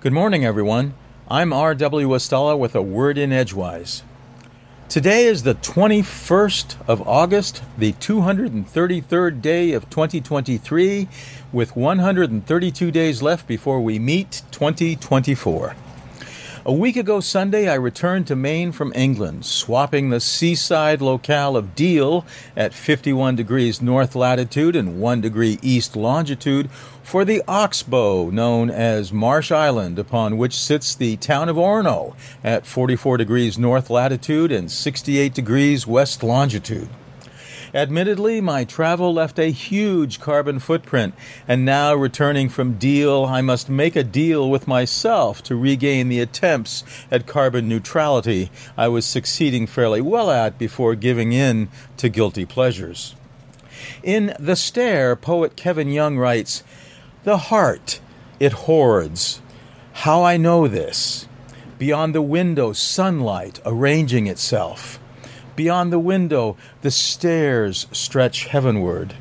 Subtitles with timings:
[0.00, 0.92] Good morning, everyone.
[1.26, 2.08] I'm R.W.
[2.08, 4.02] Estela with a word in Edgewise.
[4.90, 11.08] Today is the 21st of August, the 233rd day of 2023,
[11.50, 15.74] with 132 days left before we meet 2024.
[16.68, 21.76] A week ago Sunday, I returned to Maine from England, swapping the seaside locale of
[21.76, 22.26] Deal
[22.56, 26.68] at 51 degrees north latitude and 1 degree east longitude
[27.04, 32.66] for the oxbow known as Marsh Island, upon which sits the town of Orono at
[32.66, 36.88] 44 degrees north latitude and 68 degrees west longitude.
[37.74, 41.14] Admittedly, my travel left a huge carbon footprint,
[41.48, 46.20] and now returning from Deal, I must make a deal with myself to regain the
[46.20, 52.44] attempts at carbon neutrality I was succeeding fairly well at before giving in to guilty
[52.44, 53.14] pleasures.
[54.02, 56.62] In The Stair, poet Kevin Young writes,
[57.24, 58.00] The heart,
[58.38, 59.40] it hoards.
[59.92, 61.26] How I know this.
[61.78, 64.98] Beyond the window, sunlight arranging itself.
[65.56, 69.14] Beyond the window, the stairs stretch heavenward.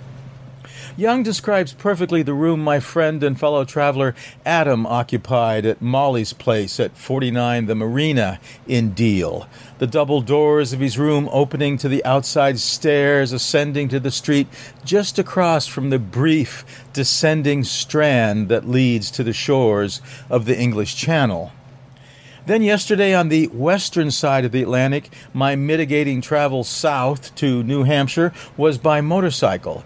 [0.97, 6.79] Young describes perfectly the room my friend and fellow traveler Adam occupied at Molly's place
[6.79, 9.47] at 49 The Marina in Deal.
[9.77, 14.47] The double doors of his room opening to the outside stairs ascending to the street
[14.85, 20.95] just across from the brief descending strand that leads to the shores of the English
[20.95, 21.51] Channel.
[22.45, 27.83] Then, yesterday on the western side of the Atlantic, my mitigating travel south to New
[27.83, 29.83] Hampshire was by motorcycle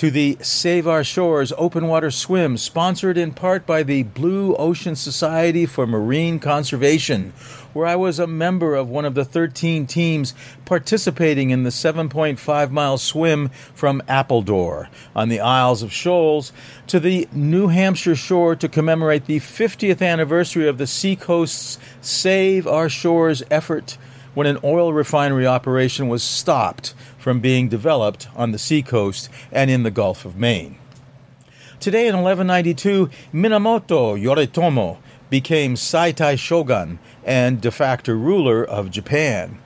[0.00, 4.96] to the Save Our Shores open water swim, sponsored in part by the Blue Ocean
[4.96, 7.34] Society for Marine Conservation,
[7.74, 10.32] where I was a member of one of the 13 teams
[10.64, 16.54] participating in the 7.5 mile swim from Appledore on the Isles of Shoals
[16.86, 22.88] to the New Hampshire shore to commemorate the 50th anniversary of the Seacoast's Save Our
[22.88, 23.98] Shores effort
[24.34, 29.82] when an oil refinery operation was stopped from being developed on the seacoast and in
[29.82, 30.76] the Gulf of Maine.
[31.80, 34.98] Today in 1192, Minamoto Yoritomo
[35.30, 39.58] became Saitai shogun and de facto ruler of Japan.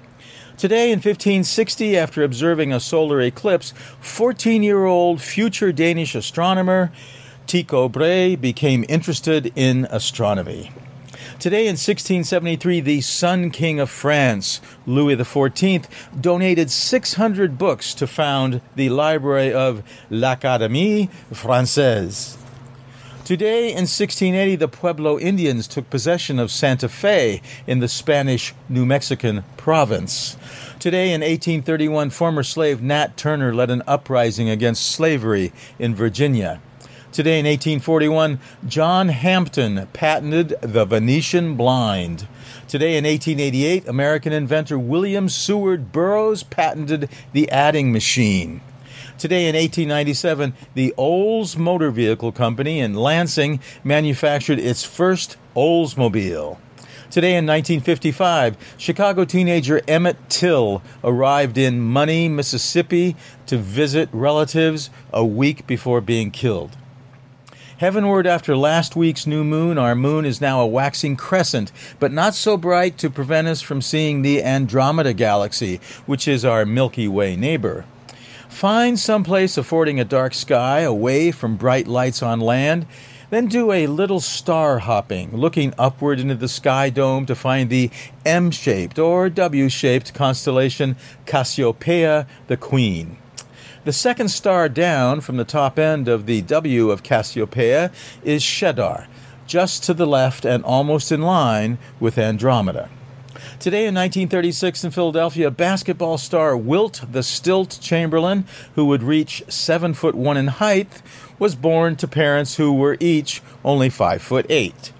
[0.56, 6.92] Today in 1560, after observing a solar eclipse, 14 year old future Danish astronomer
[7.48, 10.70] Tycho Brahe became interested in astronomy.
[11.38, 15.86] Today in 1673, the Sun King of France, Louis XIV,
[16.20, 22.36] donated 600 books to found the library of l'Académie Française.
[23.24, 28.84] Today in 1680, the Pueblo Indians took possession of Santa Fe in the Spanish New
[28.84, 30.36] Mexican province.
[30.78, 36.60] Today in 1831, former slave Nat Turner led an uprising against slavery in Virginia.
[37.14, 42.26] Today in 1841, John Hampton patented the Venetian blind.
[42.66, 48.62] Today in 1888, American inventor William Seward Burroughs patented the adding machine.
[49.16, 56.58] Today in 1897, the Olds Motor Vehicle Company in Lansing manufactured its first Oldsmobile.
[57.12, 63.14] Today in 1955, Chicago teenager Emmett Till arrived in Money, Mississippi
[63.46, 66.76] to visit relatives a week before being killed.
[67.78, 72.36] Heavenward after last week's new moon, our moon is now a waxing crescent, but not
[72.36, 77.34] so bright to prevent us from seeing the Andromeda galaxy, which is our Milky Way
[77.34, 77.84] neighbor.
[78.48, 82.86] Find some place affording a dark sky away from bright lights on land.
[83.30, 87.90] Then do a little star hopping, looking upward into the sky dome to find the
[88.24, 90.94] M shaped or W shaped constellation
[91.26, 93.16] Cassiopeia the Queen.
[93.84, 97.92] The second star down from the top end of the W of Cassiopeia
[98.24, 99.08] is Shedar,
[99.46, 102.88] just to the left and almost in line with Andromeda.
[103.58, 109.92] Today in 1936 in Philadelphia, basketball star Wilt the Stilt Chamberlain, who would reach seven
[109.92, 111.02] foot one in height,
[111.38, 114.93] was born to parents who were each only five foot eight.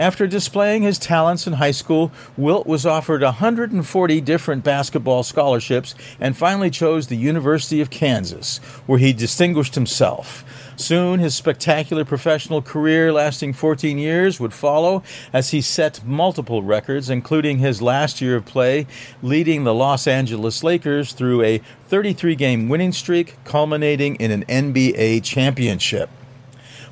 [0.00, 6.34] After displaying his talents in high school, Wilt was offered 140 different basketball scholarships and
[6.34, 8.56] finally chose the University of Kansas,
[8.86, 10.42] where he distinguished himself.
[10.74, 15.02] Soon, his spectacular professional career, lasting 14 years, would follow
[15.34, 18.86] as he set multiple records, including his last year of play,
[19.22, 25.22] leading the Los Angeles Lakers through a 33 game winning streak, culminating in an NBA
[25.22, 26.08] championship.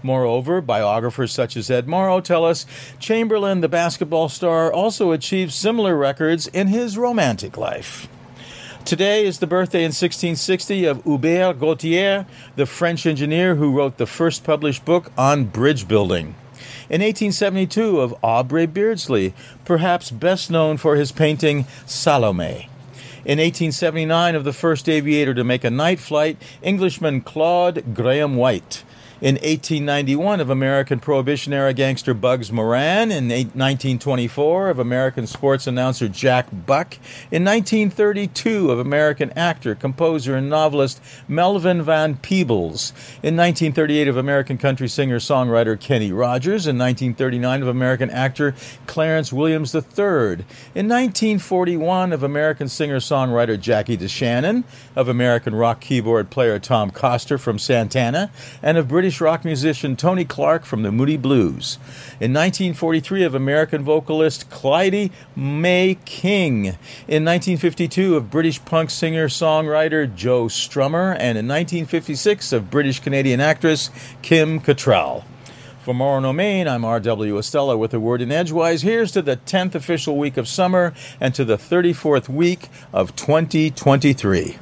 [0.02, 2.66] Moreover, biographers such as Ed Morrow tell us
[2.98, 8.08] Chamberlain, the basketball star, also achieved similar records in his romantic life.
[8.84, 14.06] Today is the birthday in 1660 of Hubert Gautier, the French engineer who wrote the
[14.06, 16.36] first published book on bridge building.
[16.88, 19.34] In 1872, of Aubrey Beardsley,
[19.66, 22.70] perhaps best known for his painting Salome.
[23.26, 28.84] In 1879, of the first aviator to make a night flight, Englishman Claude Grahame-White
[29.20, 36.08] in 1891 of American Prohibition era gangster Bugs Moran, in 1924 of American sports announcer
[36.08, 36.94] Jack Buck,
[37.32, 42.92] in 1932 of American actor, composer, and novelist Melvin Van Peebles,
[43.22, 48.54] in 1938 of American country singer songwriter Kenny Rogers, in 1939 of American actor
[48.86, 50.44] Clarence Williams III,
[50.76, 54.62] in 1941 of American singer songwriter Jackie DeShannon,
[54.94, 58.30] of American rock keyboard player Tom Coster from Santana,
[58.62, 61.78] and of British British rock musician Tony Clarke from the Moody Blues.
[62.20, 66.76] In 1943, of American vocalist Clyde May King.
[67.06, 71.12] In 1952, of British punk singer songwriter Joe Strummer.
[71.12, 73.88] And in 1956, of British Canadian actress
[74.20, 75.24] Kim Cattrall.
[75.80, 77.36] From Orono, Maine, I'm R.W.
[77.36, 78.82] Estela with a word in Edgewise.
[78.82, 84.58] Here's to the 10th official week of summer and to the 34th week of 2023.